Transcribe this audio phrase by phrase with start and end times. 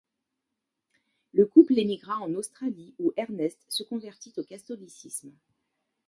[1.31, 5.31] Le couple émigra en Australie où Ernest se convertit au catholicisme.